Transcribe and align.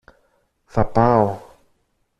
Θα 0.65 0.85
πάω! 0.85 1.39